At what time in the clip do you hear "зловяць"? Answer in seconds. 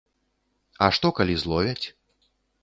1.43-1.85